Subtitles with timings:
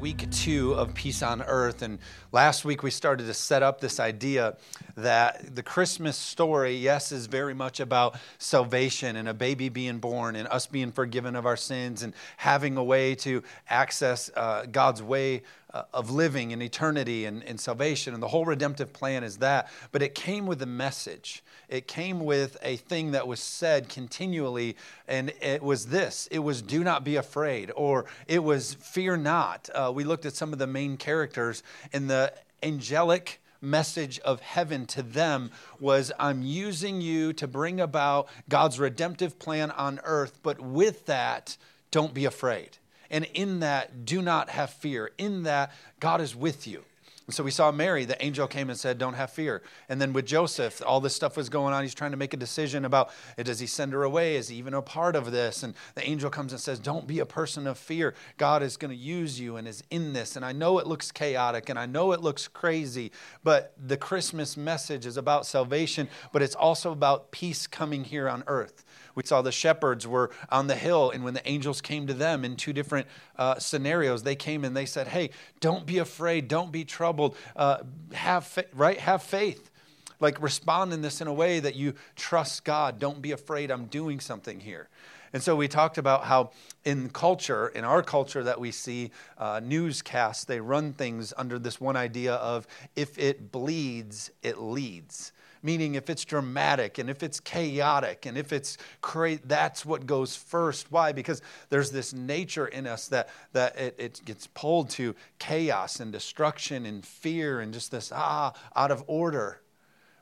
[0.00, 1.82] week two of Peace on Earth.
[1.82, 1.98] And
[2.30, 4.56] last week we started to set up this idea
[4.96, 10.36] that the Christmas story, yes, is very much about salvation and a baby being born
[10.36, 15.02] and us being forgiven of our sins and having a way to access uh, God's
[15.02, 15.42] way
[15.74, 18.14] uh, of living in eternity and, and salvation.
[18.14, 19.68] And the whole redemptive plan is that.
[19.90, 24.76] But it came with a message, it came with a thing that was said continually.
[25.06, 29.68] And it was this it was, do not be afraid, or it was, fear not.
[29.74, 31.62] Uh, we looked at some of the main characters,
[31.92, 35.50] and the angelic message of heaven to them
[35.80, 41.56] was I'm using you to bring about God's redemptive plan on earth, but with that,
[41.90, 42.78] don't be afraid.
[43.10, 45.10] And in that, do not have fear.
[45.18, 46.84] In that, God is with you.
[47.28, 49.60] And so we saw Mary, the angel came and said, Don't have fear.
[49.90, 51.82] And then with Joseph, all this stuff was going on.
[51.82, 54.36] He's trying to make a decision about eh, does he send her away?
[54.36, 55.62] Is he even a part of this?
[55.62, 58.14] And the angel comes and says, Don't be a person of fear.
[58.38, 60.36] God is going to use you and is in this.
[60.36, 63.12] And I know it looks chaotic and I know it looks crazy,
[63.44, 68.42] but the Christmas message is about salvation, but it's also about peace coming here on
[68.46, 68.86] earth.
[69.18, 72.44] We saw the shepherds were on the hill, and when the angels came to them
[72.44, 76.70] in two different uh, scenarios, they came and they said, "Hey, don't be afraid, don't
[76.70, 77.78] be troubled, uh,
[78.12, 79.72] have fa- right, have faith."
[80.20, 83.00] Like respond in this in a way that you trust God.
[83.00, 83.72] Don't be afraid.
[83.72, 84.88] I'm doing something here.
[85.32, 86.52] And so we talked about how
[86.84, 91.80] in culture, in our culture that we see, uh, newscasts, they run things under this
[91.80, 97.40] one idea of if it bleeds, it leads meaning if it's dramatic and if it's
[97.40, 100.90] chaotic and if it's crazy, that's what goes first.
[100.90, 101.12] Why?
[101.12, 106.12] Because there's this nature in us that, that it, it gets pulled to chaos and
[106.12, 109.60] destruction and fear and just this, ah, out of order.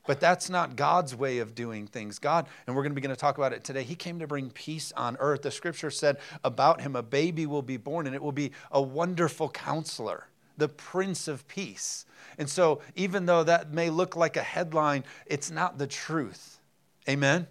[0.07, 2.19] But that's not God's way of doing things.
[2.19, 4.51] God, and we're going to begin to talk about it today, He came to bring
[4.51, 5.43] peace on earth.
[5.43, 8.81] The scripture said about Him, a baby will be born, and it will be a
[8.81, 12.07] wonderful counselor, the Prince of Peace.
[12.39, 16.59] And so, even though that may look like a headline, it's not the truth.
[17.09, 17.47] Amen?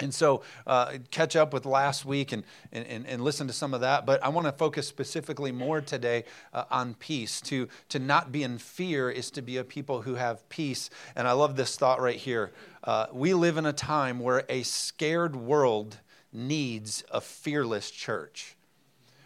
[0.00, 3.82] And so, uh, catch up with last week and, and, and listen to some of
[3.82, 4.04] that.
[4.04, 7.40] But I want to focus specifically more today uh, on peace.
[7.42, 10.90] To, to not be in fear is to be a people who have peace.
[11.14, 12.52] And I love this thought right here.
[12.82, 15.98] Uh, we live in a time where a scared world
[16.32, 18.56] needs a fearless church.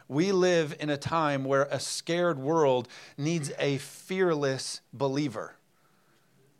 [0.08, 5.56] We live in a time where a scared world needs a fearless believer,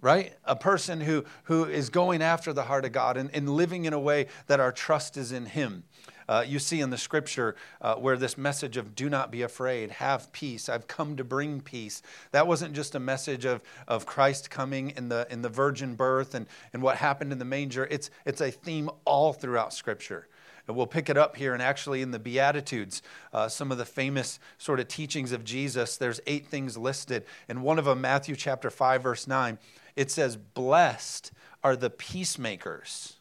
[0.00, 0.34] right?
[0.44, 3.92] A person who, who is going after the heart of God and, and living in
[3.92, 5.84] a way that our trust is in Him.
[6.28, 9.92] Uh, you see in the scripture uh, where this message of do not be afraid,
[9.92, 12.02] have peace, I've come to bring peace.
[12.32, 16.34] That wasn't just a message of, of Christ coming in the, in the virgin birth
[16.34, 17.86] and, and what happened in the manger.
[17.90, 20.26] It's, it's a theme all throughout scripture.
[20.66, 23.84] And we'll pick it up here and actually in the Beatitudes, uh, some of the
[23.84, 25.96] famous sort of teachings of Jesus.
[25.96, 27.24] There's eight things listed.
[27.48, 29.58] And one of them, Matthew chapter 5, verse 9,
[29.94, 31.30] it says, Blessed
[31.62, 33.16] are the peacemakers,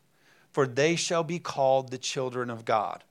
[0.52, 3.04] for they shall be called the children of God.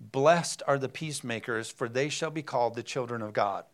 [0.00, 3.64] Blessed are the peacemakers, for they shall be called the children of God.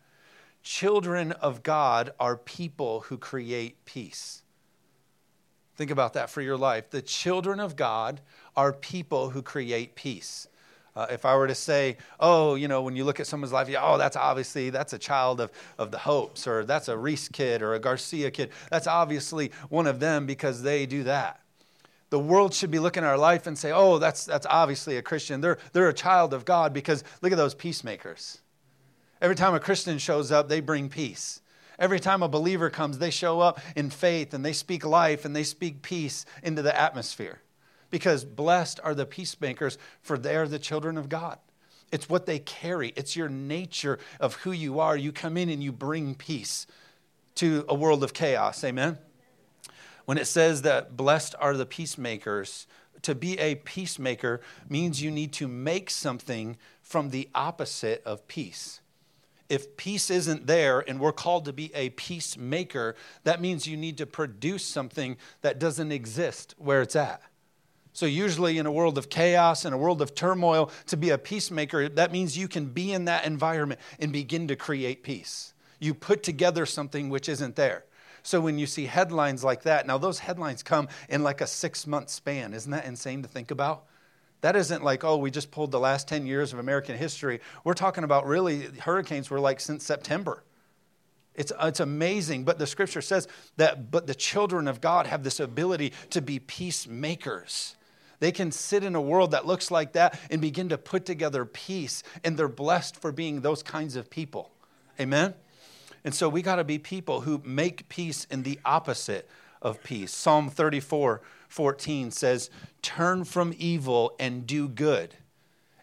[0.62, 4.42] Children of God are people who create peace.
[5.80, 6.90] Think about that for your life.
[6.90, 8.20] The children of God
[8.54, 10.46] are people who create peace.
[10.94, 13.66] Uh, if I were to say, oh, you know, when you look at someone's life,
[13.66, 17.28] yeah, oh, that's obviously, that's a child of, of the Hopes, or that's a Reese
[17.28, 18.50] kid, or a Garcia kid.
[18.70, 21.40] That's obviously one of them because they do that.
[22.10, 25.02] The world should be looking at our life and say, oh, that's, that's obviously a
[25.02, 25.40] Christian.
[25.40, 28.42] They're, they're a child of God because look at those peacemakers.
[29.22, 31.40] Every time a Christian shows up, they bring peace.
[31.80, 35.34] Every time a believer comes, they show up in faith and they speak life and
[35.34, 37.40] they speak peace into the atmosphere.
[37.88, 41.38] Because blessed are the peacemakers, for they are the children of God.
[41.90, 44.96] It's what they carry, it's your nature of who you are.
[44.96, 46.66] You come in and you bring peace
[47.36, 48.62] to a world of chaos.
[48.62, 48.98] Amen?
[50.04, 52.66] When it says that blessed are the peacemakers,
[53.02, 58.79] to be a peacemaker means you need to make something from the opposite of peace
[59.50, 62.94] if peace isn't there and we're called to be a peacemaker,
[63.24, 67.20] that means you need to produce something that doesn't exist where it's at.
[67.92, 71.18] So, usually in a world of chaos, in a world of turmoil, to be a
[71.18, 75.52] peacemaker, that means you can be in that environment and begin to create peace.
[75.80, 77.84] You put together something which isn't there.
[78.22, 81.84] So, when you see headlines like that, now those headlines come in like a six
[81.84, 82.54] month span.
[82.54, 83.86] Isn't that insane to think about?
[84.40, 87.40] That isn't like, oh, we just pulled the last 10 years of American history.
[87.62, 90.42] We're talking about really, hurricanes were like since September.
[91.34, 95.22] It's, uh, it's amazing, but the scripture says that, but the children of God have
[95.22, 97.76] this ability to be peacemakers.
[98.18, 101.44] They can sit in a world that looks like that and begin to put together
[101.44, 104.50] peace, and they're blessed for being those kinds of people.
[104.98, 105.34] Amen?
[106.04, 109.28] And so we got to be people who make peace in the opposite
[109.62, 110.14] of peace.
[110.14, 112.48] Psalm 34 14 says,
[112.80, 115.16] Turn from evil and do good.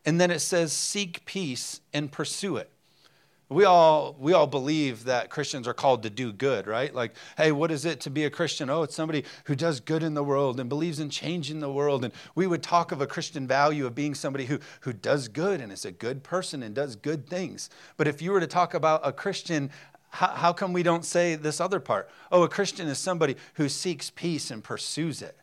[0.05, 2.71] And then it says, Seek peace and pursue it.
[3.49, 6.93] We all, we all believe that Christians are called to do good, right?
[6.93, 8.69] Like, hey, what is it to be a Christian?
[8.69, 12.03] Oh, it's somebody who does good in the world and believes in changing the world.
[12.03, 15.61] And we would talk of a Christian value of being somebody who, who does good
[15.61, 17.69] and is a good person and does good things.
[17.95, 19.71] But if you were to talk about a Christian,
[20.09, 22.09] how, how come we don't say this other part?
[22.33, 25.37] Oh, a Christian is somebody who seeks peace and pursues it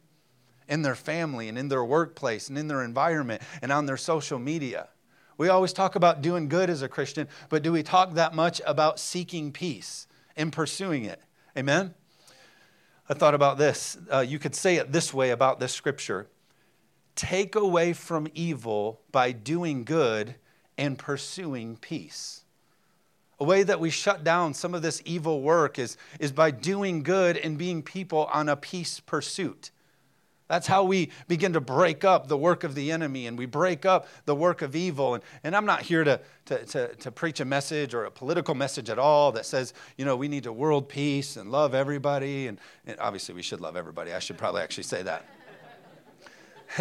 [0.68, 4.38] in their family and in their workplace and in their environment and on their social
[4.38, 4.88] media.
[5.36, 8.60] We always talk about doing good as a Christian, but do we talk that much
[8.66, 10.06] about seeking peace
[10.36, 11.20] and pursuing it?
[11.56, 11.94] Amen?
[13.08, 13.98] I thought about this.
[14.10, 16.28] Uh, you could say it this way about this scripture
[17.16, 20.34] take away from evil by doing good
[20.76, 22.44] and pursuing peace.
[23.38, 27.02] A way that we shut down some of this evil work is, is by doing
[27.02, 29.70] good and being people on a peace pursuit.
[30.48, 33.86] That's how we begin to break up the work of the enemy and we break
[33.86, 35.14] up the work of evil.
[35.14, 38.54] And, and I'm not here to, to, to, to, preach a message or a political
[38.54, 42.46] message at all that says, you know, we need to world peace and love everybody.
[42.48, 44.12] And, and obviously, we should love everybody.
[44.12, 45.24] I should probably actually say that.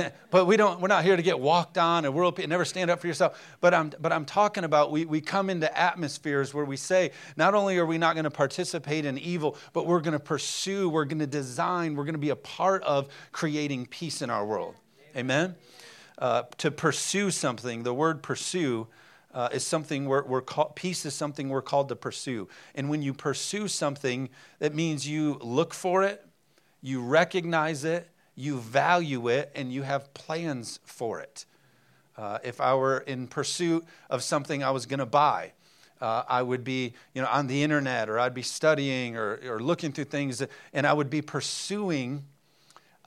[0.32, 3.00] but we don't, we're not here to get walked on and world never stand up
[3.00, 3.42] for yourself.
[3.62, 7.54] But I'm, but I'm talking about we, we come into atmospheres where we say, not
[7.54, 11.06] only are we not going to participate in evil, but we're going to pursue, we're
[11.06, 14.76] going to design, we're going to be a part of creating peace in our world.
[15.16, 15.56] Amen?
[16.18, 18.88] Uh, to pursue something, the word pursue
[19.34, 22.48] uh, is something we're, we're called, peace is something we're called to pursue.
[22.76, 24.30] And when you pursue something,
[24.60, 26.26] that means you look for it,
[26.82, 31.46] you recognize it, you value it, and you have plans for it.
[32.18, 35.54] Uh, if I were in pursuit of something I was going to buy,
[36.02, 39.60] uh, I would be, you know, on the internet, or I'd be studying, or, or
[39.60, 40.44] looking through things,
[40.74, 42.26] and I would be pursuing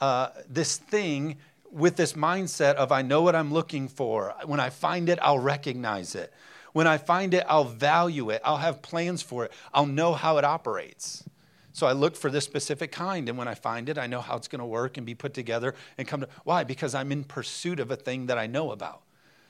[0.00, 1.36] uh, this thing
[1.70, 4.34] with this mindset of I know what I'm looking for.
[4.44, 6.32] When I find it, I'll recognize it.
[6.72, 8.40] When I find it, I'll value it.
[8.44, 9.52] I'll have plans for it.
[9.72, 11.24] I'll know how it operates.
[11.76, 14.34] So I look for this specific kind, and when I find it, I know how
[14.38, 16.28] it's going to work and be put together and come to.
[16.42, 16.64] Why?
[16.64, 19.02] Because I'm in pursuit of a thing that I know about.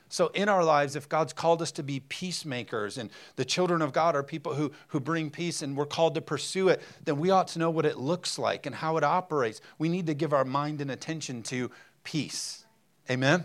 [0.08, 3.92] So, in our lives, if God's called us to be peacemakers and the children of
[3.92, 7.30] God are people who, who bring peace and we're called to pursue it, then we
[7.30, 9.60] ought to know what it looks like and how it operates.
[9.78, 11.70] We need to give our mind and attention to
[12.02, 12.64] peace.
[13.08, 13.44] Amen?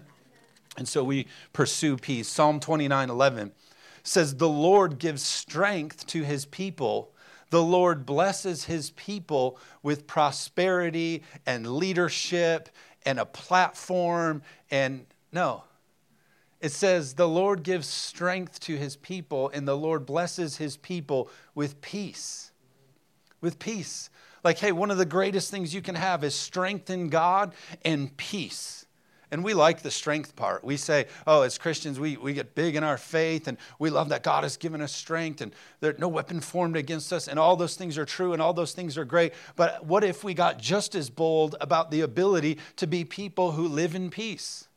[0.76, 2.28] And so we pursue peace.
[2.28, 3.52] Psalm 29 11
[4.02, 7.14] says, The Lord gives strength to his people
[7.52, 12.70] the Lord blesses his people with prosperity and leadership
[13.06, 14.42] and a platform.
[14.72, 15.64] And no,
[16.60, 21.30] it says, the Lord gives strength to his people, and the Lord blesses his people
[21.54, 22.52] with peace.
[23.42, 24.10] With peace.
[24.44, 28.16] Like, hey, one of the greatest things you can have is strength in God and
[28.16, 28.81] peace.
[29.32, 30.62] And we like the strength part.
[30.62, 34.10] We say, oh, as Christians, we, we get big in our faith and we love
[34.10, 37.30] that God has given us strength and there's no weapon formed against us.
[37.30, 39.34] And all those things are true and all those things are great.
[39.56, 43.70] But what if we got just as bold about the ability to be people who
[43.70, 44.68] live in peace,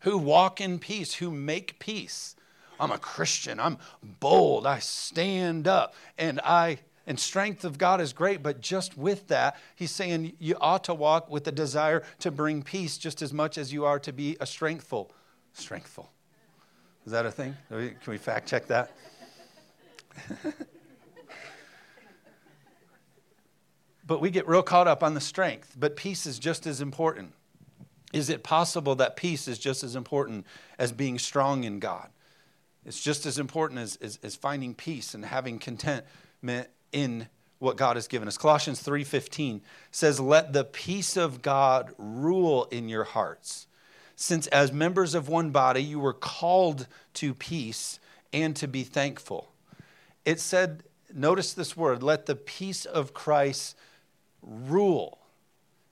[0.00, 2.36] who walk in peace, who make peace?
[2.80, 3.58] I'm a Christian.
[3.58, 4.64] I'm bold.
[4.64, 9.56] I stand up and I and strength of God is great, but just with that,
[9.74, 13.56] he's saying you ought to walk with the desire to bring peace just as much
[13.56, 15.10] as you are to be a strengthful.
[15.54, 16.12] Strengthful.
[17.06, 17.56] Is that a thing?
[17.70, 18.92] Can we fact check that?
[24.06, 27.32] but we get real caught up on the strength, but peace is just as important.
[28.12, 30.44] Is it possible that peace is just as important
[30.78, 32.10] as being strong in God?
[32.84, 37.28] It's just as important as, as, as finding peace and having contentment in
[37.58, 38.38] what God has given us.
[38.38, 43.66] Colossians 3:15 says, "Let the peace of God rule in your hearts,
[44.14, 47.98] since as members of one body you were called to peace
[48.32, 49.52] and to be thankful."
[50.24, 53.74] It said, notice this word, "Let the peace of Christ
[54.42, 55.18] rule."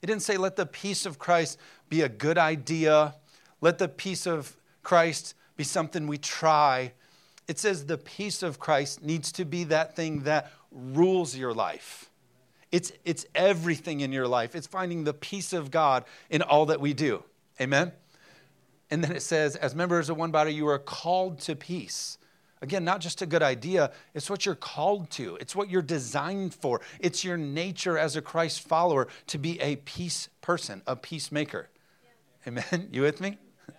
[0.02, 3.16] It didn't say let the peace of Christ be a good idea.
[3.60, 6.92] Let the peace of Christ be something we try.
[7.48, 12.10] It says the peace of Christ needs to be that thing that rules your life.
[12.70, 14.54] It's, it's everything in your life.
[14.54, 17.22] It's finding the peace of God in all that we do.
[17.60, 17.92] Amen?
[18.90, 22.18] And then it says, as members of one body, you are called to peace.
[22.62, 25.36] Again, not just a good idea, it's what you're called to.
[25.36, 26.80] It's what you're designed for.
[27.00, 31.68] It's your nature as a Christ follower to be a peace person, a peacemaker.
[32.46, 32.48] Yeah.
[32.48, 32.88] Amen?
[32.92, 33.38] You with me?
[33.68, 33.74] Yeah.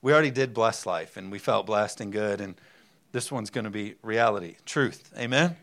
[0.00, 2.40] We already did bless life and we felt blessed and good.
[2.40, 2.56] And
[3.12, 5.12] This one's going to be reality, truth.
[5.18, 5.56] Amen?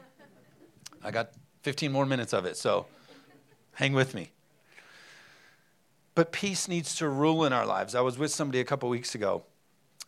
[1.03, 1.31] I got
[1.63, 2.85] 15 more minutes of it, so
[3.73, 4.31] hang with me.
[6.15, 7.95] But peace needs to rule in our lives.
[7.95, 9.43] I was with somebody a couple weeks ago,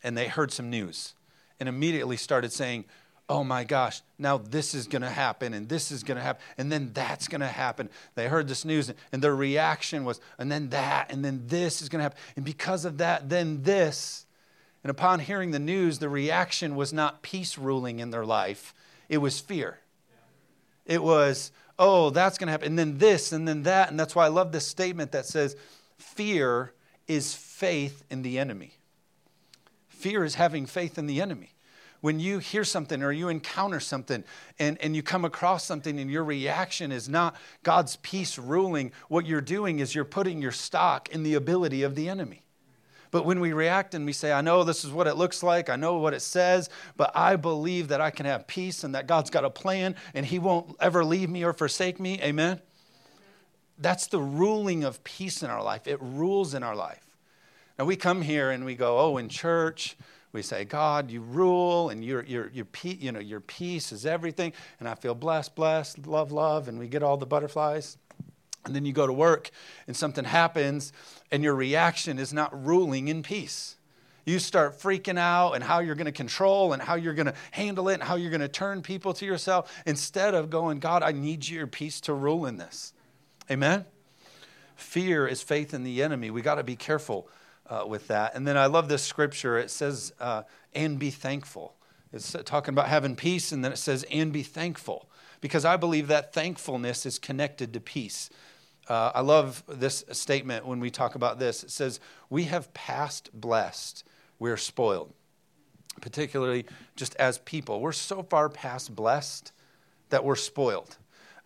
[0.04, 1.14] and they heard some news
[1.60, 2.86] and immediately started saying,
[3.30, 6.44] Oh my gosh, now this is going to happen, and this is going to happen,
[6.58, 7.90] and then that's going to happen.
[8.16, 11.88] They heard this news, and their reaction was, and then that, and then this is
[11.88, 12.20] going to happen.
[12.36, 14.26] And because of that, then this.
[14.84, 18.74] And upon hearing the news, the reaction was not peace ruling in their life,
[19.08, 19.80] it was fear.
[20.86, 23.90] It was, oh, that's going to happen, and then this, and then that.
[23.90, 25.56] And that's why I love this statement that says,
[25.98, 26.74] fear
[27.08, 28.74] is faith in the enemy.
[29.90, 31.54] Fear is having faith in the enemy.
[32.02, 34.24] When you hear something or you encounter something
[34.58, 39.28] and, and you come across something and your reaction is not God's peace ruling, what
[39.28, 42.42] you're doing is you're putting your stock in the ability of the enemy.
[43.12, 45.70] But when we react and we say, I know this is what it looks like,
[45.70, 49.06] I know what it says, but I believe that I can have peace and that
[49.06, 52.62] God's got a plan and He won't ever leave me or forsake me, amen?
[53.77, 55.88] That's the ruling of peace in our life.
[55.88, 57.06] It rules in our life.
[57.77, 59.98] Now we come here and we go, oh, in church,
[60.34, 64.53] we say, God, you rule, and your, your, your, you know, your peace is everything.
[64.80, 67.98] And I feel blessed, blessed, love, love, and we get all the butterflies.
[68.63, 69.50] And then you go to work,
[69.88, 70.94] and something happens,
[71.32, 73.78] and your reaction is not ruling in peace.
[74.26, 77.34] You start freaking out and how you're going to control and how you're going to
[77.52, 81.02] handle it and how you're going to turn people to yourself instead of going, God,
[81.02, 82.94] I need your peace to rule in this.
[83.50, 83.86] Amen?
[84.76, 86.30] Fear is faith in the enemy.
[86.30, 87.28] We got to be careful
[87.68, 88.36] uh, with that.
[88.36, 89.58] And then I love this scripture.
[89.58, 91.76] It says, uh, and be thankful.
[92.14, 95.10] It's talking about having peace, and then it says, and be thankful.
[95.40, 98.30] Because I believe that thankfulness is connected to peace.
[98.92, 101.64] Uh, I love this statement when we talk about this.
[101.64, 104.04] It says, We have passed blessed,
[104.38, 105.14] we're spoiled.
[106.02, 106.66] Particularly
[106.98, 107.80] just as people.
[107.80, 109.54] We're so far past blessed
[110.10, 110.98] that we're spoiled.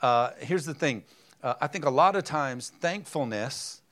[0.02, 1.04] Uh, here's the thing
[1.44, 3.84] uh, I think a lot of times thankfulness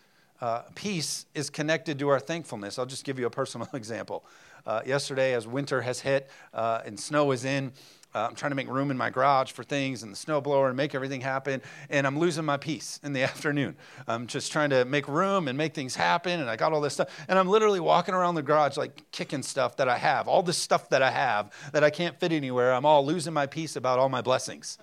[0.41, 2.79] uh, peace is connected to our thankfulness.
[2.79, 4.25] I'll just give you a personal example.
[4.65, 7.71] Uh, yesterday, as winter has hit uh, and snow is in,
[8.15, 10.77] uh, I'm trying to make room in my garage for things and the snowblower and
[10.77, 13.75] make everything happen, and I'm losing my peace in the afternoon.
[14.07, 16.93] I'm just trying to make room and make things happen, and I got all this
[16.93, 20.43] stuff, and I'm literally walking around the garage like kicking stuff that I have, all
[20.43, 22.73] this stuff that I have that I can't fit anywhere.
[22.73, 24.77] I'm all losing my peace about all my blessings.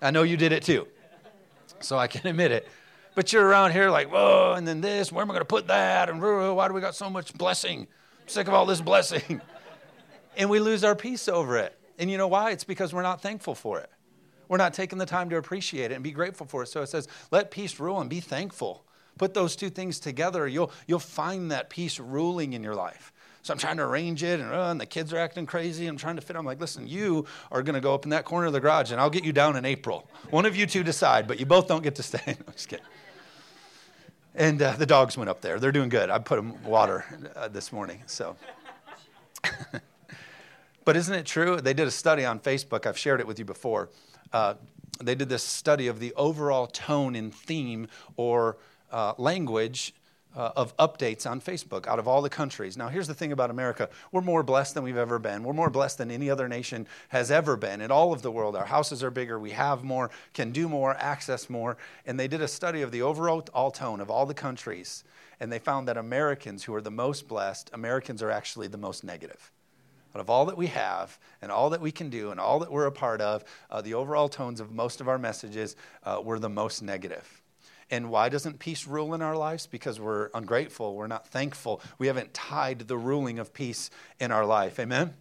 [0.00, 0.88] I know you did it too,
[1.80, 2.68] so I can admit it.
[3.14, 5.66] But you're around here like, whoa, and then this, where am I going to put
[5.68, 6.08] that?
[6.08, 7.86] And why do we got so much blessing?
[8.22, 9.42] I'm sick of all this blessing.
[10.36, 11.78] and we lose our peace over it.
[11.98, 12.50] And you know why?
[12.50, 13.90] It's because we're not thankful for it.
[14.48, 16.66] We're not taking the time to appreciate it and be grateful for it.
[16.66, 18.84] So it says, let peace rule and be thankful.
[19.18, 23.12] Put those two things together, you'll, you'll find that peace ruling in your life.
[23.42, 25.86] So I'm trying to arrange it, and, uh, and the kids are acting crazy.
[25.86, 26.36] I'm trying to fit.
[26.36, 28.92] I'm like, listen, you are going to go up in that corner of the garage,
[28.92, 30.08] and I'll get you down in April.
[30.30, 32.20] One of you two decide, but you both don't get to stay.
[32.26, 32.84] no, I'm just kidding.
[34.36, 35.58] And uh, the dogs went up there.
[35.58, 36.08] They're doing good.
[36.08, 38.02] I put them water uh, this morning.
[38.06, 38.36] So,
[40.84, 41.60] but isn't it true?
[41.60, 42.86] They did a study on Facebook.
[42.86, 43.90] I've shared it with you before.
[44.32, 44.54] Uh,
[45.02, 48.58] they did this study of the overall tone and theme or
[48.90, 49.94] uh, language
[50.34, 52.76] uh, of updates on Facebook out of all the countries.
[52.76, 55.44] Now, here's the thing about America we're more blessed than we've ever been.
[55.44, 58.56] We're more blessed than any other nation has ever been in all of the world.
[58.56, 61.76] Our houses are bigger, we have more, can do more, access more.
[62.06, 65.04] And they did a study of the overall tone of all the countries,
[65.40, 69.04] and they found that Americans who are the most blessed, Americans are actually the most
[69.04, 69.50] negative.
[70.14, 72.70] Out of all that we have and all that we can do and all that
[72.70, 76.38] we're a part of, uh, the overall tones of most of our messages uh, were
[76.38, 77.42] the most negative.
[77.90, 79.66] And why doesn't peace rule in our lives?
[79.66, 84.46] Because we're ungrateful, we're not thankful, we haven't tied the ruling of peace in our
[84.46, 84.78] life.
[84.80, 85.14] Amen?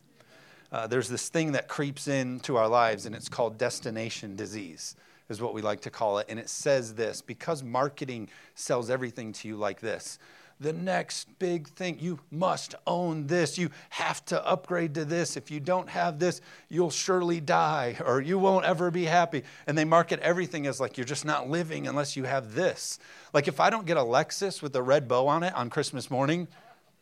[0.72, 4.96] Uh, there's this thing that creeps into our lives, and it's called destination disease,
[5.28, 6.28] is what we like to call it.
[6.30, 10.18] And it says this because marketing sells everything to you like this
[10.62, 11.98] the next big thing.
[12.00, 13.58] You must own this.
[13.58, 15.36] You have to upgrade to this.
[15.36, 16.40] If you don't have this,
[16.70, 19.44] you'll surely die or you won't ever be happy.
[19.66, 23.00] And they market everything as like you're just not living unless you have this.
[23.34, 26.12] Like if I don't get a Lexus with a red bow on it on Christmas
[26.12, 26.48] morning,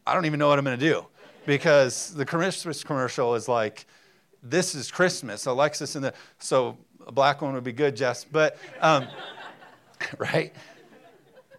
[0.08, 1.06] I don't even know what I'm going to do
[1.46, 3.86] because the Christmas commercial is like,
[4.42, 8.24] this is Christmas, a Lexus in the, so a black one would be good, Jess,
[8.24, 9.06] but, um,
[10.18, 10.54] right?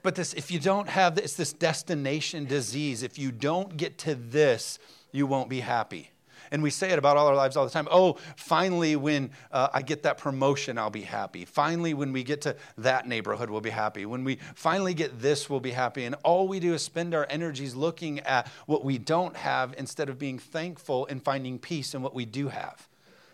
[0.03, 4.15] But this, if you don't have this, this destination disease, if you don't get to
[4.15, 4.79] this,
[5.13, 6.11] you won't be happy.
[6.53, 7.87] And we say it about all our lives all the time.
[7.91, 11.45] Oh, finally, when uh, I get that promotion, I'll be happy.
[11.45, 14.05] Finally, when we get to that neighborhood, we'll be happy.
[14.05, 16.05] When we finally get this, we'll be happy.
[16.05, 20.09] And all we do is spend our energies looking at what we don't have instead
[20.09, 22.89] of being thankful and finding peace in what we do have.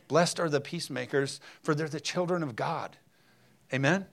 [0.09, 2.97] Blessed are the peacemakers, for they're the children of God.
[3.73, 4.07] Amen?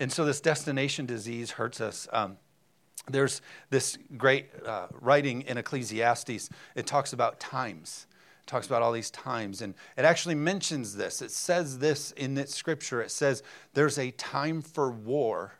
[0.00, 2.08] And so this destination disease hurts us.
[2.10, 2.38] Um,
[3.08, 6.48] there's this great uh, writing in Ecclesiastes.
[6.74, 8.06] It talks about times.
[8.42, 9.60] It talks about all these times.
[9.60, 11.20] And it actually mentions this.
[11.20, 13.02] It says this in its scripture.
[13.02, 13.42] It says,
[13.74, 15.54] there's a time for war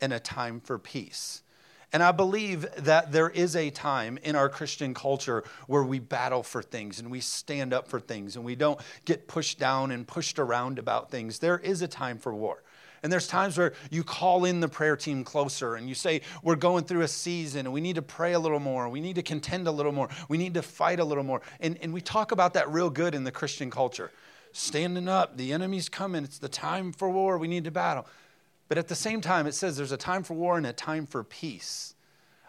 [0.00, 1.42] and a time for peace.
[1.90, 6.42] And I believe that there is a time in our Christian culture where we battle
[6.42, 10.06] for things and we stand up for things and we don't get pushed down and
[10.06, 11.38] pushed around about things.
[11.38, 12.62] There is a time for war.
[13.02, 16.56] And there's times where you call in the prayer team closer and you say, We're
[16.56, 18.88] going through a season and we need to pray a little more.
[18.88, 20.08] We need to contend a little more.
[20.28, 21.42] We need to fight a little more.
[21.60, 24.10] And, and we talk about that real good in the Christian culture.
[24.52, 26.24] Standing up, the enemy's coming.
[26.24, 27.38] It's the time for war.
[27.38, 28.06] We need to battle.
[28.68, 31.06] But at the same time, it says there's a time for war and a time
[31.06, 31.94] for peace.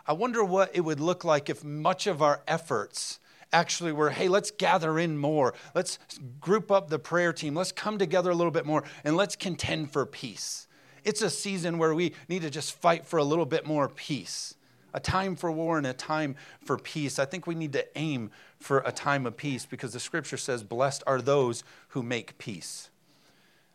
[0.05, 3.19] I wonder what it would look like if much of our efforts
[3.51, 5.53] actually were hey, let's gather in more.
[5.73, 5.99] Let's
[6.39, 7.55] group up the prayer team.
[7.55, 10.67] Let's come together a little bit more and let's contend for peace.
[11.03, 14.55] It's a season where we need to just fight for a little bit more peace.
[14.93, 17.19] A time for war and a time for peace.
[17.19, 20.63] I think we need to aim for a time of peace because the scripture says,
[20.63, 22.89] Blessed are those who make peace.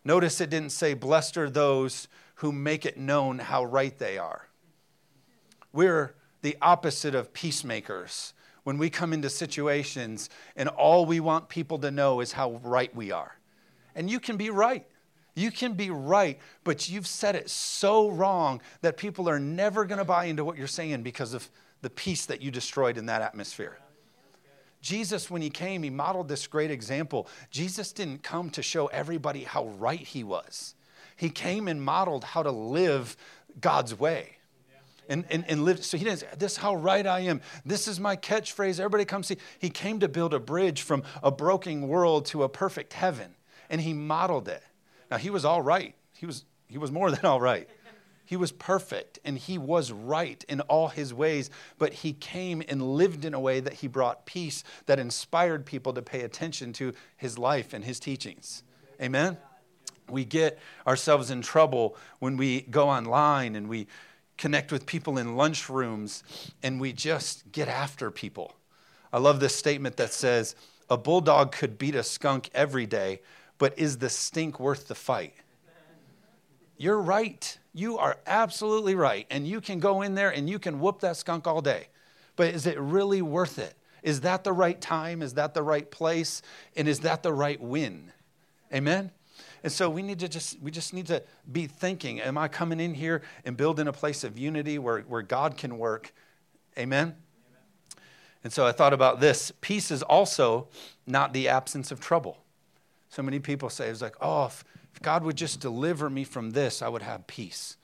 [0.04, 4.48] Notice it didn't say, Blessed are those who make it known how right they are.
[5.72, 11.78] We're the opposite of peacemakers when we come into situations and all we want people
[11.78, 13.36] to know is how right we are.
[13.94, 14.86] And you can be right.
[15.36, 19.98] You can be right, but you've said it so wrong that people are never going
[19.98, 21.48] to buy into what you're saying because of
[21.82, 23.78] the peace that you destroyed in that atmosphere.
[24.80, 27.26] Jesus, when he came, he modeled this great example.
[27.50, 30.74] Jesus didn't come to show everybody how right he was,
[31.16, 33.16] he came and modeled how to live
[33.60, 34.36] God's way.
[35.08, 35.84] And, and, and live.
[35.84, 37.42] So he didn't say, This is how right I am.
[37.66, 38.80] This is my catchphrase.
[38.80, 39.36] Everybody come see.
[39.58, 43.34] He came to build a bridge from a broken world to a perfect heaven.
[43.68, 44.62] And he modeled it.
[45.10, 45.94] Now he was all right.
[46.14, 47.68] He was, he was more than all right.
[48.26, 52.80] He was perfect and he was right in all his ways, but he came and
[52.80, 56.94] lived in a way that he brought peace that inspired people to pay attention to
[57.16, 58.62] his life and his teachings.
[59.00, 59.36] Amen?
[60.08, 63.86] We get ourselves in trouble when we go online and we
[64.36, 66.22] connect with people in lunchrooms
[66.62, 68.54] and we just get after people.
[69.12, 70.56] I love this statement that says,
[70.90, 73.20] A bulldog could beat a skunk every day,
[73.58, 75.34] but is the stink worth the fight?
[76.76, 77.58] You're right.
[77.72, 79.26] You are absolutely right.
[79.30, 81.88] And you can go in there and you can whoop that skunk all day.
[82.36, 83.74] But is it really worth it?
[84.02, 85.22] Is that the right time?
[85.22, 86.42] Is that the right place?
[86.76, 88.12] And is that the right win?
[88.72, 89.12] Amen?
[89.64, 92.80] And so we need to just we just need to be thinking, am I coming
[92.80, 96.12] in here and building a place of unity where, where God can work?
[96.78, 97.08] Amen?
[97.08, 97.16] Amen.
[98.44, 99.52] And so I thought about this.
[99.62, 100.68] Peace is also
[101.06, 102.36] not the absence of trouble.
[103.08, 106.50] So many people say, it's like, oh, if, if God would just deliver me from
[106.50, 107.78] this, I would have peace.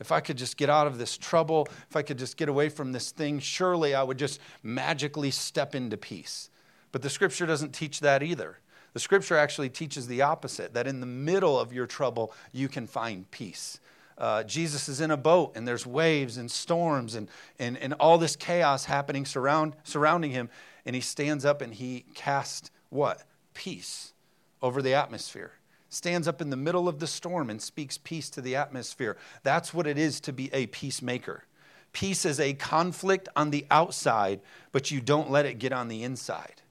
[0.00, 2.70] If I could just get out of this trouble, if I could just get away
[2.70, 6.48] from this thing, surely I would just magically step into peace.
[6.92, 8.58] But the scripture doesn't teach that either.
[8.96, 12.86] The scripture actually teaches the opposite that in the middle of your trouble, you can
[12.86, 13.78] find peace.
[14.16, 17.28] Uh, Jesus is in a boat and there's waves and storms and,
[17.58, 20.48] and, and all this chaos happening surround, surrounding him.
[20.86, 23.24] And he stands up and he casts what?
[23.52, 24.14] Peace
[24.62, 25.52] over the atmosphere.
[25.90, 29.18] Stands up in the middle of the storm and speaks peace to the atmosphere.
[29.42, 31.44] That's what it is to be a peacemaker.
[31.92, 34.40] Peace is a conflict on the outside,
[34.72, 36.62] but you don't let it get on the inside.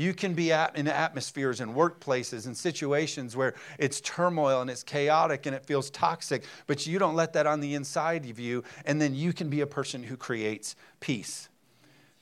[0.00, 4.82] You can be at, in atmospheres and workplaces and situations where it's turmoil and it's
[4.82, 8.64] chaotic and it feels toxic, but you don't let that on the inside of you,
[8.86, 11.50] and then you can be a person who creates peace.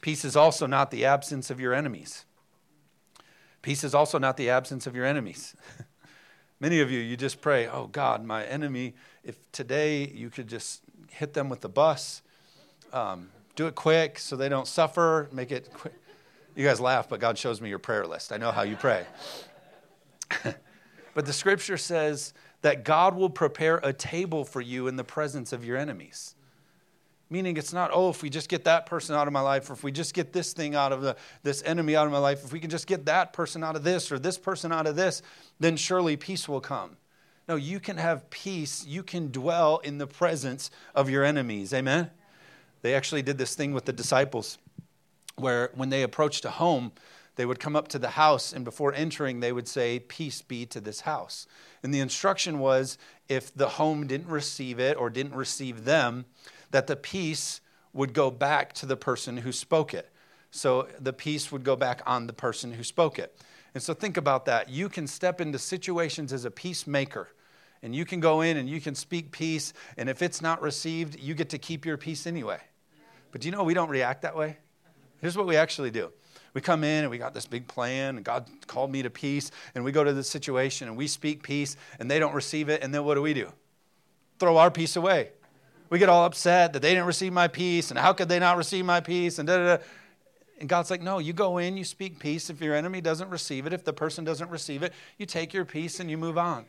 [0.00, 2.24] Peace is also not the absence of your enemies.
[3.62, 5.54] Peace is also not the absence of your enemies.
[6.60, 10.80] Many of you, you just pray, oh God, my enemy, if today you could just
[11.10, 12.22] hit them with the bus,
[12.92, 15.94] um, do it quick so they don't suffer, make it quick.
[16.58, 18.32] You guys laugh, but God shows me your prayer list.
[18.32, 19.06] I know how you pray.
[21.14, 25.52] but the scripture says that God will prepare a table for you in the presence
[25.52, 26.34] of your enemies.
[27.30, 29.74] Meaning, it's not, oh, if we just get that person out of my life, or
[29.74, 32.44] if we just get this thing out of the, this enemy out of my life,
[32.44, 34.96] if we can just get that person out of this, or this person out of
[34.96, 35.22] this,
[35.60, 36.96] then surely peace will come.
[37.48, 38.84] No, you can have peace.
[38.84, 41.72] You can dwell in the presence of your enemies.
[41.72, 42.10] Amen?
[42.82, 44.58] They actually did this thing with the disciples
[45.40, 46.92] where when they approached a home,
[47.36, 50.66] they would come up to the house, and before entering, they would say, Peace be
[50.66, 51.46] to this house.
[51.82, 52.98] And the instruction was
[53.28, 56.24] if the home didn't receive it or didn't receive them,
[56.72, 57.60] that the peace
[57.92, 60.10] would go back to the person who spoke it.
[60.50, 63.40] So the peace would go back on the person who spoke it.
[63.74, 64.68] And so think about that.
[64.68, 67.28] You can step into situations as a peacemaker
[67.82, 69.72] and you can go in and you can speak peace.
[69.96, 72.60] And if it's not received, you get to keep your peace anyway.
[73.30, 74.58] But do you know we don't react that way?
[75.20, 76.12] Here's what we actually do.
[76.54, 79.50] We come in and we got this big plan, and God called me to peace,
[79.74, 82.82] and we go to the situation and we speak peace, and they don't receive it,
[82.82, 83.52] and then what do we do?
[84.38, 85.30] Throw our peace away.
[85.90, 88.56] We get all upset that they didn't receive my peace, and how could they not
[88.56, 89.82] receive my peace, and da da da.
[90.60, 92.50] And God's like, no, you go in, you speak peace.
[92.50, 95.64] If your enemy doesn't receive it, if the person doesn't receive it, you take your
[95.64, 96.64] peace and you move on.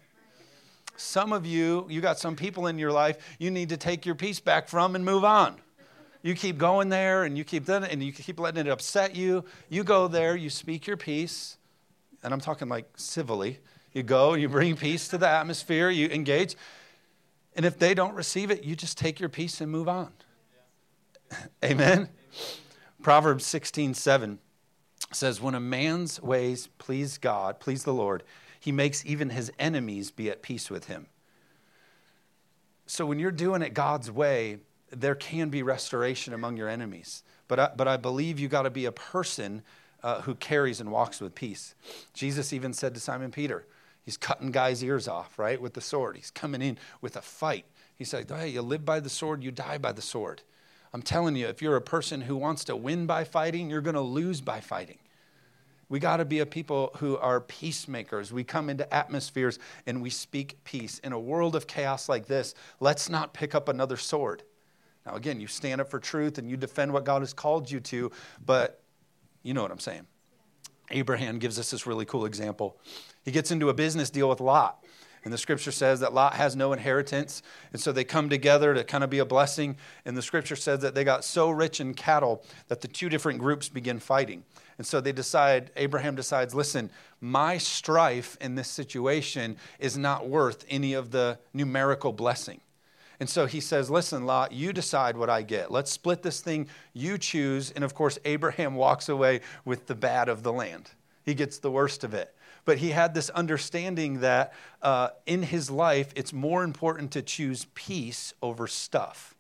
[0.95, 4.15] Some of you, you got some people in your life you need to take your
[4.15, 5.55] peace back from and move on.
[6.21, 9.15] You keep going there and you keep doing it and you keep letting it upset
[9.15, 9.45] you.
[9.69, 11.58] You go there, you speak your peace,
[12.23, 13.60] and I'm talking like civilly.
[13.93, 16.55] You go, you bring peace to the atmosphere, you engage.
[17.55, 20.12] And if they don't receive it, you just take your peace and move on.
[21.63, 22.10] Amen.
[23.01, 24.39] Proverbs 16, 7
[25.12, 28.23] says, When a man's ways please God, please the Lord,
[28.60, 31.08] he makes even his enemies be at peace with him.
[32.86, 34.58] So when you're doing it God's way,
[34.91, 37.23] there can be restoration among your enemies.
[37.47, 39.63] But I, but I believe you got to be a person
[40.04, 41.75] uh, who carries and walks with peace.
[42.13, 43.65] Jesus even said to Simon Peter,
[44.04, 46.15] he's cutting guys' ears off, right, with the sword.
[46.15, 47.65] He's coming in with a fight.
[47.95, 50.41] He said, Hey, you live by the sword, you die by the sword.
[50.93, 53.95] I'm telling you, if you're a person who wants to win by fighting, you're going
[53.95, 54.97] to lose by fighting.
[55.89, 58.32] We got to be a people who are peacemakers.
[58.32, 60.99] We come into atmospheres and we speak peace.
[60.99, 64.43] In a world of chaos like this, let's not pick up another sword.
[65.05, 67.79] Now, again, you stand up for truth and you defend what God has called you
[67.81, 68.12] to,
[68.45, 68.81] but
[69.43, 70.05] you know what I'm saying.
[70.91, 72.77] Abraham gives us this really cool example.
[73.23, 74.83] He gets into a business deal with Lot.
[75.23, 77.43] And the scripture says that Lot has no inheritance.
[77.73, 79.75] And so they come together to kind of be a blessing.
[80.05, 83.39] And the scripture says that they got so rich in cattle that the two different
[83.39, 84.43] groups begin fighting.
[84.77, 90.63] And so they decide, Abraham decides, listen, my strife in this situation is not worth
[90.69, 92.62] any of the numerical blessing.
[93.19, 95.71] And so he says, Listen, Lot, you decide what I get.
[95.71, 96.67] Let's split this thing.
[96.93, 97.71] You choose.
[97.71, 100.91] And of course, Abraham walks away with the bad of the land.
[101.23, 102.34] He gets the worst of it
[102.65, 104.53] but he had this understanding that
[104.84, 109.34] uh, in his life, it's more important to choose peace over stuff.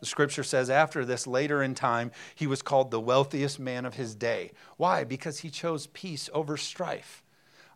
[0.00, 3.94] The scripture says after this, later in time, he was called the wealthiest man of
[3.94, 4.52] his day.
[4.78, 5.04] Why?
[5.04, 7.22] Because he chose peace over strife.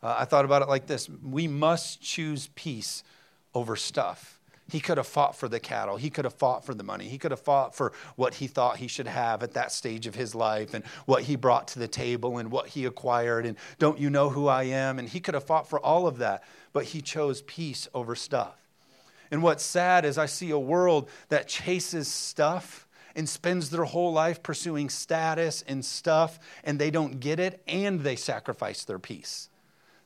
[0.03, 3.03] Uh, I thought about it like this we must choose peace
[3.55, 4.41] over stuff.
[4.71, 5.97] He could have fought for the cattle.
[5.97, 7.09] He could have fought for the money.
[7.09, 10.15] He could have fought for what he thought he should have at that stage of
[10.15, 13.99] his life and what he brought to the table and what he acquired and don't
[13.99, 14.99] you know who I am?
[14.99, 18.55] And he could have fought for all of that, but he chose peace over stuff.
[19.31, 24.13] And what's sad is I see a world that chases stuff and spends their whole
[24.13, 29.49] life pursuing status and stuff, and they don't get it, and they sacrifice their peace.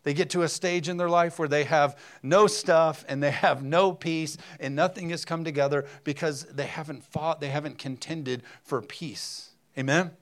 [0.06, 3.32] They get to a stage in their life where they have no stuff and they
[3.32, 8.44] have no peace and nothing has come together because they haven't fought, they haven't contended
[8.62, 9.50] for peace.
[9.76, 10.12] Amen?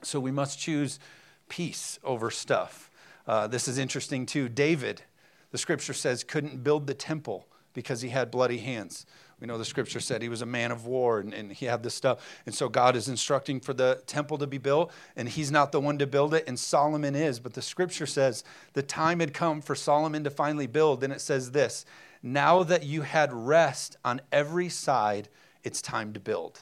[0.00, 1.00] So we must choose
[1.48, 2.88] peace over stuff.
[3.26, 4.48] Uh, this is interesting too.
[4.48, 5.02] David,
[5.50, 9.06] the scripture says, couldn't build the temple because he had bloody hands.
[9.40, 11.82] We know the scripture said he was a man of war and, and, he had
[11.82, 12.26] this stuff.
[12.46, 15.80] And so God is instructing for the temple to be built, and he's not the
[15.80, 17.38] one to build it, and Solomon is.
[17.38, 21.04] But the scripture says the time had come for Solomon to finally build.
[21.04, 21.84] And it says this
[22.22, 25.28] Now that you had rest on every side,
[25.62, 26.60] it's time to build.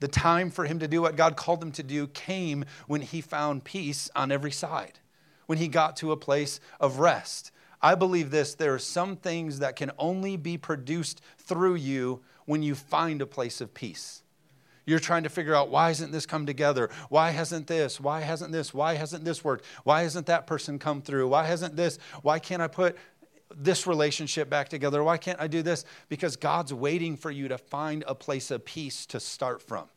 [0.00, 3.20] The time for him to do what God called him to do came when he
[3.20, 5.00] found peace on every side,
[5.46, 7.50] when he got to a place of rest.
[7.80, 12.62] I believe this there are some things that can only be produced through you when
[12.62, 14.22] you find a place of peace.
[14.86, 16.88] You're trying to figure out why hasn't this come together?
[17.10, 18.00] Why hasn't this?
[18.00, 18.72] Why hasn't this?
[18.72, 19.66] Why hasn't this worked?
[19.84, 21.28] Why hasn't that person come through?
[21.28, 21.98] Why hasn't this?
[22.22, 22.96] Why can't I put
[23.54, 25.04] this relationship back together?
[25.04, 25.84] Why can't I do this?
[26.08, 29.88] Because God's waiting for you to find a place of peace to start from.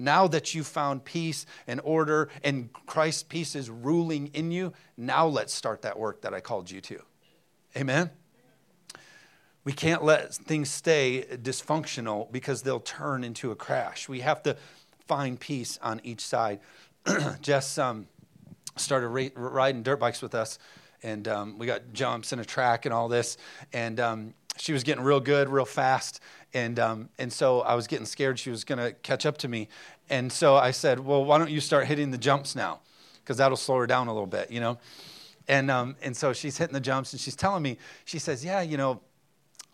[0.00, 5.26] Now that you've found peace and order and Christ's peace is ruling in you, now
[5.26, 7.02] let's start that work that I called you to.
[7.76, 8.10] Amen?
[9.62, 14.08] We can't let things stay dysfunctional because they'll turn into a crash.
[14.08, 14.56] We have to
[15.06, 16.60] find peace on each side.
[17.42, 18.06] Jess um,
[18.76, 20.58] started ra- riding dirt bikes with us,
[21.02, 23.36] and um, we got jumps and a track and all this.
[23.74, 26.20] And um, she was getting real good, real fast.
[26.52, 29.48] And, um, and so I was getting scared she was going to catch up to
[29.48, 29.68] me.
[30.08, 32.80] And so I said, Well, why don't you start hitting the jumps now?
[33.30, 34.76] because that'll slow her down a little bit, you know?
[35.46, 38.60] And, um, and so she's hitting the jumps and she's telling me, she says, Yeah,
[38.60, 39.00] you know,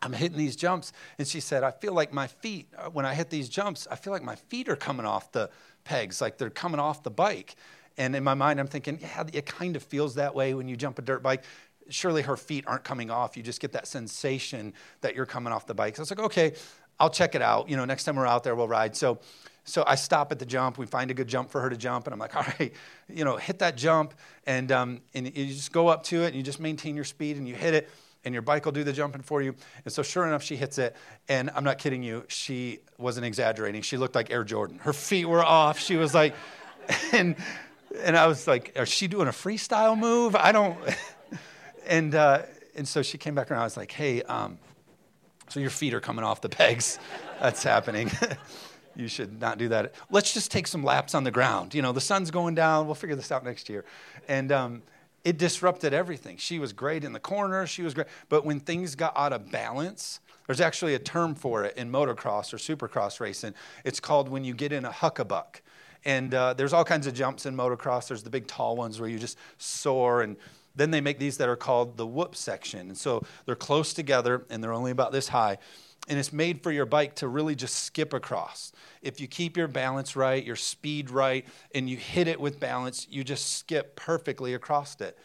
[0.03, 0.93] I'm hitting these jumps.
[1.19, 3.97] And she said, I feel like my feet, uh, when I hit these jumps, I
[3.97, 5.49] feel like my feet are coming off the
[5.85, 7.57] pegs, like they're coming off the bike.
[7.97, 10.77] And in my mind, I'm thinking, yeah, it kind of feels that way when you
[10.77, 11.43] jump a dirt bike.
[11.89, 13.37] Surely her feet aren't coming off.
[13.37, 15.97] You just get that sensation that you're coming off the bike.
[15.97, 16.55] So I was like, okay,
[16.99, 17.69] I'll check it out.
[17.69, 18.97] You know, next time we're out there, we'll ride.
[18.97, 19.19] So,
[19.65, 20.79] so I stop at the jump.
[20.79, 22.73] We find a good jump for her to jump, and I'm like, all right,
[23.09, 24.15] you know, hit that jump,
[24.47, 27.37] and um, and you just go up to it, and you just maintain your speed,
[27.37, 27.91] and you hit it,
[28.25, 29.55] and your bike will do the jumping for you.
[29.85, 30.97] And so, sure enough, she hits it,
[31.29, 32.25] and I'm not kidding you.
[32.29, 33.83] She wasn't exaggerating.
[33.83, 34.79] She looked like Air Jordan.
[34.79, 35.79] Her feet were off.
[35.79, 36.35] She was like,
[37.13, 37.37] and
[38.03, 40.37] and I was like, is she doing a freestyle move?
[40.37, 40.79] I don't.
[41.87, 42.43] And uh,
[42.77, 43.61] and so she came back around.
[43.61, 44.23] I was like, hey.
[44.23, 44.59] Um,
[45.49, 46.99] so your feet are coming off the pegs.
[47.41, 48.11] That's happening.
[48.97, 49.95] you should not do that.
[50.11, 51.75] Let's just take some laps on the ground.
[51.75, 52.87] You know, the sun's going down.
[52.87, 53.85] We'll figure this out next year.
[54.29, 54.83] And um,
[55.25, 56.37] it disrupted everything.
[56.39, 57.67] She was great in the corner.
[57.67, 58.09] She was great.
[58.29, 62.53] But when things got out of balance, there's actually a term for it in motocross
[62.53, 63.55] or supercross racing.
[63.85, 65.61] It's called when you get in a huckabuck.
[66.05, 68.09] And uh, there's all kinds of jumps in motocross.
[68.09, 70.37] There's the big tall ones where you just soar and
[70.77, 72.89] then they make these that are called the whoop section.
[72.89, 75.59] And so they're close together and they're only about this high.
[76.09, 78.71] And it's made for your bike to really just skip across.
[79.03, 83.09] If you keep your balance right, your speed right, and you hit it with balance,
[83.11, 85.19] you just skip perfectly across it.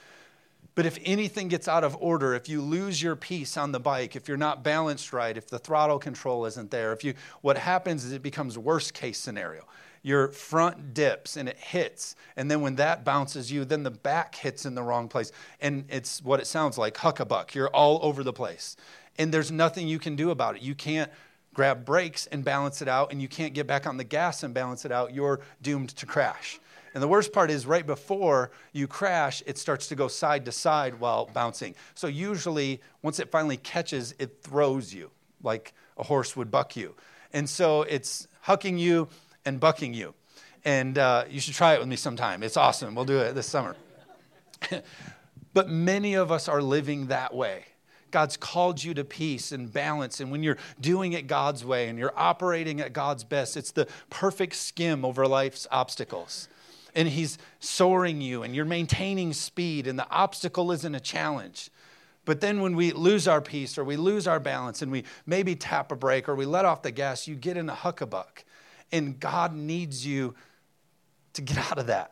[0.73, 4.15] But if anything gets out of order, if you lose your peace on the bike,
[4.15, 8.05] if you're not balanced right, if the throttle control isn't there, if you what happens
[8.05, 9.63] is it becomes worst case scenario
[10.03, 12.15] your front dips and it hits.
[12.35, 15.31] And then when that bounces you, then the back hits in the wrong place.
[15.59, 17.53] And it's what it sounds like huckabuck.
[17.53, 18.75] You're all over the place.
[19.17, 20.61] And there's nothing you can do about it.
[20.61, 21.11] You can't
[21.53, 24.53] grab brakes and balance it out, and you can't get back on the gas and
[24.53, 25.13] balance it out.
[25.13, 26.60] You're doomed to crash.
[26.93, 30.51] And the worst part is right before you crash, it starts to go side to
[30.51, 31.75] side while bouncing.
[31.95, 35.11] So usually, once it finally catches, it throws you
[35.43, 36.95] like a horse would buck you.
[37.33, 39.07] And so it's hucking you
[39.45, 40.13] and bucking you.
[40.63, 42.43] And uh, you should try it with me sometime.
[42.43, 42.93] It's awesome.
[42.93, 43.75] We'll do it this summer.
[45.53, 47.65] but many of us are living that way.
[48.11, 50.19] God's called you to peace and balance.
[50.19, 53.87] And when you're doing it God's way and you're operating at God's best, it's the
[54.09, 56.49] perfect skim over life's obstacles.
[56.95, 61.69] And He's soaring you and you're maintaining speed, and the obstacle isn't a challenge.
[62.25, 65.55] But then when we lose our peace or we lose our balance and we maybe
[65.55, 68.43] tap a brake or we let off the gas, you get in a huckabuck.
[68.91, 70.35] And God needs you
[71.33, 72.11] to get out of that.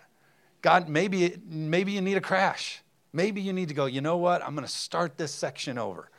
[0.62, 2.82] God, maybe, maybe you need a crash.
[3.14, 4.44] Maybe you need to go, you know what?
[4.44, 6.10] I'm going to start this section over.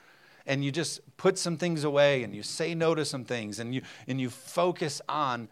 [0.47, 3.75] And you just put some things away and you say no to some things and
[3.75, 5.49] you, and you focus on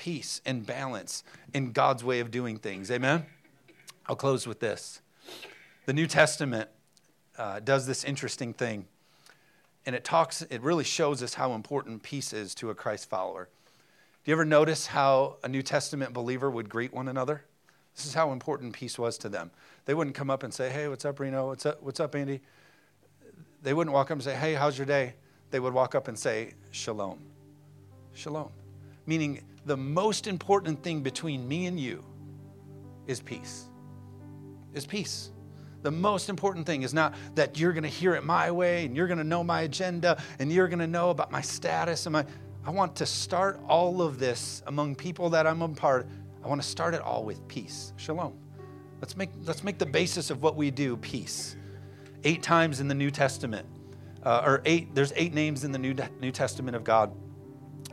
[0.00, 2.90] peace and balance in God's way of doing things.
[2.90, 3.26] Amen?
[4.06, 5.02] I'll close with this.
[5.84, 6.70] The New Testament
[7.36, 8.86] uh, does this interesting thing,
[9.84, 13.50] and it talks, it really shows us how important peace is to a Christ follower.
[14.24, 17.44] Do you ever notice how a New Testament believer would greet one another?
[17.94, 19.50] This is how important peace was to them.
[19.84, 21.48] They wouldn't come up and say, Hey, what's up, Reno?
[21.48, 22.40] What's up, what's up Andy?
[23.62, 25.14] They wouldn't walk up and say, Hey, how's your day?
[25.50, 27.18] They would walk up and say, Shalom.
[28.14, 28.50] Shalom.
[29.06, 32.04] Meaning, the most important thing between me and you
[33.06, 33.66] is peace.
[34.72, 35.30] Is peace.
[35.82, 38.94] The most important thing is not that you're going to hear it my way and
[38.94, 42.12] you're going to know my agenda and you're going to know about my status and
[42.12, 42.26] my
[42.64, 46.06] I want to start all of this among people that I'm a part.
[46.44, 47.94] I want to start it all with peace.
[47.96, 48.34] Shalom.
[49.00, 51.56] Let's make, let's make the basis of what we do peace.
[52.22, 53.66] Eight times in the New Testament,
[54.22, 57.10] uh, or eight, there's eight names in the New, New Testament of God.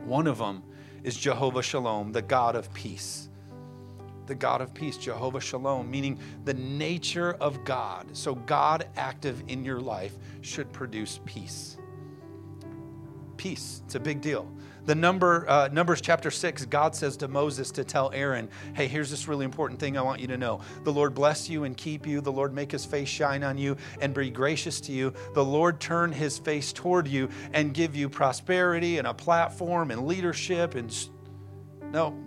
[0.04, 0.62] One of them
[1.08, 3.30] is Jehovah Shalom, the God of peace.
[4.26, 8.14] The God of peace, Jehovah Shalom, meaning the nature of God.
[8.14, 11.78] So, God active in your life should produce peace.
[13.38, 14.52] Peace, it's a big deal.
[14.88, 19.10] The number, uh, Numbers chapter 6, God says to Moses to tell Aaron, hey, here's
[19.10, 20.62] this really important thing I want you to know.
[20.82, 22.22] The Lord bless you and keep you.
[22.22, 25.12] The Lord make his face shine on you and be gracious to you.
[25.34, 30.06] The Lord turn his face toward you and give you prosperity and a platform and
[30.06, 30.74] leadership.
[30.74, 30.90] And
[31.92, 32.18] no,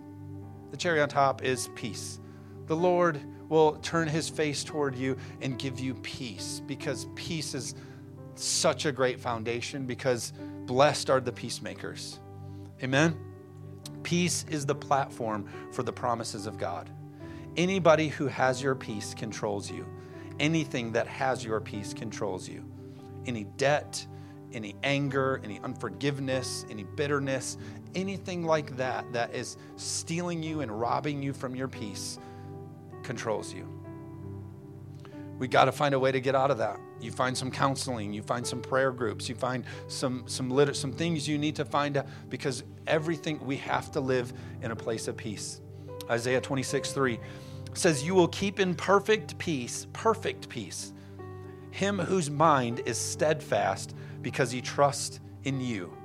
[0.69, 2.19] the cherry on top is peace.
[2.67, 3.19] The Lord
[3.49, 7.73] will turn his face toward you and give you peace because peace is
[8.35, 10.31] such a great foundation because
[10.67, 12.19] blessed are the peacemakers.
[12.83, 13.17] Amen?
[14.03, 16.89] Peace is the platform for the promises of God.
[17.57, 19.85] Anybody who has your peace controls you.
[20.39, 22.65] Anything that has your peace controls you.
[23.25, 24.05] Any debt,
[24.53, 27.57] any anger, any unforgiveness, any bitterness,
[27.93, 32.17] anything like that that is stealing you and robbing you from your peace
[33.03, 33.67] controls you.
[35.37, 36.79] We got to find a way to get out of that.
[37.01, 40.91] You find some counseling, you find some prayer groups, you find some some lit- some
[40.91, 45.07] things you need to find out because everything we have to live in a place
[45.07, 45.61] of peace.
[46.09, 47.19] Isaiah 26, 3
[47.73, 50.93] says, You will keep in perfect peace, perfect peace,
[51.71, 55.95] him whose mind is steadfast because he trusts in you.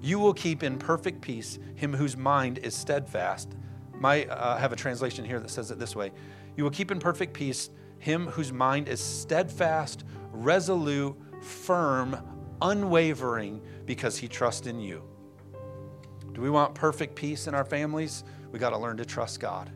[0.00, 3.54] You will keep in perfect peace him whose mind is steadfast.
[4.02, 6.12] I uh, have a translation here that says it this way
[6.56, 12.16] You will keep in perfect peace him whose mind is steadfast, resolute, firm,
[12.62, 15.02] unwavering, because he trusts in you.
[16.32, 18.24] Do we want perfect peace in our families?
[18.52, 19.70] We got to learn to trust God.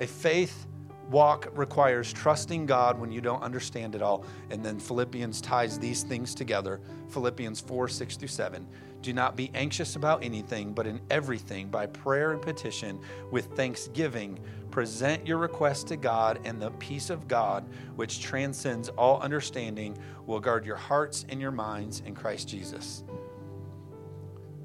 [0.00, 0.66] A faith
[1.10, 4.24] walk requires trusting God when you don't understand it all.
[4.50, 6.80] And then Philippians ties these things together.
[7.08, 8.66] Philippians 4 6 through 7.
[9.02, 12.98] Do not be anxious about anything, but in everything, by prayer and petition,
[13.30, 14.40] with thanksgiving,
[14.70, 20.40] present your requests to God, and the peace of God, which transcends all understanding, will
[20.40, 23.04] guard your hearts and your minds in Christ Jesus.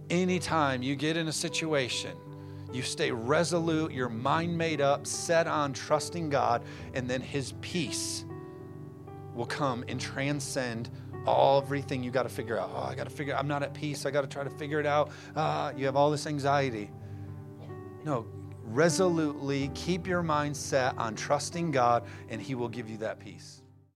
[0.10, 2.16] Anytime you get in a situation,
[2.72, 8.26] you stay resolute, your mind made up, set on trusting God, and then His peace
[9.34, 10.90] will come and transcend
[11.26, 12.72] all everything you got to figure out.
[12.74, 13.36] Oh, I got to figure.
[13.36, 14.06] I'm not at peace.
[14.06, 15.12] I got to try to figure it out.
[15.36, 16.90] Uh, you have all this anxiety.
[18.04, 18.26] No,
[18.64, 23.59] resolutely keep your mind set on trusting God, and He will give you that peace.